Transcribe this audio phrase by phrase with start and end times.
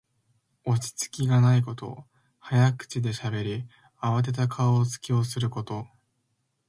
[0.65, 2.05] 落ち着きがないこと。
[2.39, 3.67] 早口でしゃべり、
[3.99, 5.87] あわてた顔つきをすること。